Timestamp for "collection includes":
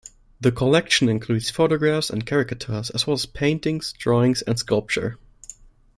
0.51-1.51